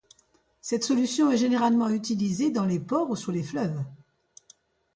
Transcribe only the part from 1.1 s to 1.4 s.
est